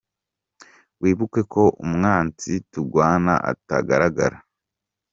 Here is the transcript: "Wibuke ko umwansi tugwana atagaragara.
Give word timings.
"Wibuke 1.01 1.41
ko 1.53 1.63
umwansi 1.83 2.51
tugwana 2.71 3.33
atagaragara. 3.51 4.37